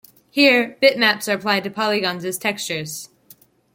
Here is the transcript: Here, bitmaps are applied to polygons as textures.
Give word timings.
Here, 0.31 0.79
bitmaps 0.81 1.31
are 1.31 1.35
applied 1.37 1.63
to 1.65 1.69
polygons 1.69 2.25
as 2.25 2.39
textures. 2.39 3.09